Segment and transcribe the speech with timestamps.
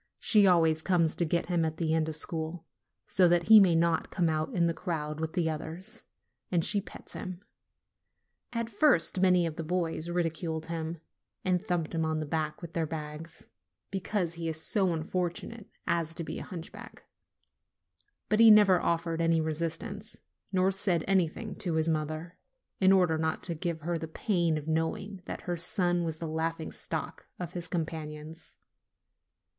[0.17, 2.65] She always comes to get him at the end of school,
[3.05, 6.05] so that he may not come out in the crowd with the others,
[6.49, 7.43] and she pets him.
[8.51, 10.97] At first many of the boys ridiculed him,
[11.45, 13.49] and thumped him on the back with their bags,
[13.91, 17.03] because he is so unfortunate as to be a hunchback;
[18.27, 20.17] but he never offered any resistance,
[20.51, 22.39] nor said anything to his mother,
[22.79, 26.27] in order not to give her the pain of knowing that her son was the
[26.27, 28.55] laughing stock of his companions.